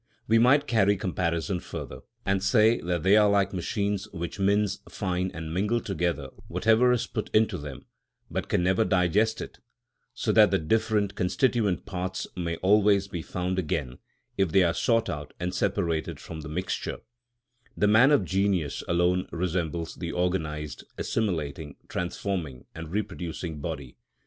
We 0.27 0.39
might 0.39 0.65
carry 0.65 0.97
comparison 0.97 1.59
further, 1.59 1.99
and 2.25 2.41
say 2.43 2.81
that 2.81 3.03
they 3.03 3.15
are 3.17 3.29
like 3.29 3.53
machines 3.53 4.09
which 4.11 4.39
mince 4.39 4.79
fine 4.89 5.29
and 5.31 5.53
mingle 5.53 5.79
together 5.79 6.29
whatever 6.47 6.91
is 6.91 7.05
put 7.05 7.29
into 7.35 7.55
them, 7.55 7.85
but 8.31 8.49
can 8.49 8.63
never 8.63 8.83
digest 8.83 9.41
it, 9.41 9.59
so 10.15 10.31
that 10.31 10.49
the 10.49 10.57
different 10.57 11.13
constituent 11.13 11.85
parts 11.85 12.25
may 12.35 12.55
always 12.63 13.07
be 13.09 13.21
found 13.21 13.59
again 13.59 13.99
if 14.39 14.51
they 14.51 14.63
are 14.63 14.73
sought 14.73 15.07
out 15.07 15.35
and 15.39 15.53
separated 15.53 16.19
from 16.19 16.41
the 16.41 16.49
mixture; 16.49 17.01
the 17.77 17.87
man 17.87 18.09
of 18.09 18.25
genius 18.25 18.83
alone 18.87 19.27
resembles 19.31 19.93
the 19.93 20.11
organised, 20.13 20.83
assimilating, 20.97 21.75
transforming 21.89 22.65
and 22.73 22.89
reproducing 22.91 23.59
body. 23.61 23.97